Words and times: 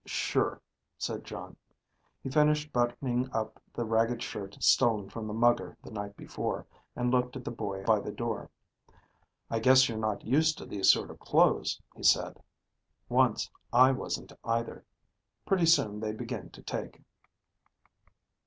"Sure," 0.03 0.59
said 0.97 1.23
Jon. 1.23 1.55
He 2.23 2.31
finished 2.31 2.73
buttoning 2.73 3.29
up 3.31 3.61
the 3.71 3.85
ragged 3.85 4.23
shirt 4.23 4.57
stolen 4.59 5.11
from 5.11 5.27
the 5.27 5.31
mugger 5.35 5.77
the 5.83 5.91
night 5.91 6.17
before, 6.17 6.65
and 6.95 7.11
looked 7.11 7.35
at 7.35 7.45
the 7.45 7.51
boy 7.51 7.83
by 7.83 7.99
the 7.99 8.11
door. 8.11 8.49
"I 9.51 9.59
guess 9.59 9.87
you're 9.87 9.99
not 9.99 10.25
used 10.25 10.57
to 10.57 10.65
these 10.65 10.89
sort 10.91 11.11
of 11.11 11.19
clothes," 11.19 11.79
he 11.95 12.01
said. 12.01 12.41
"Once 13.09 13.51
I 13.71 13.91
wasn't 13.91 14.33
either. 14.43 14.83
Pretty 15.45 15.67
soon 15.67 15.99
they 15.99 16.13
begin 16.13 16.49
to 16.49 16.63
take." 16.63 17.03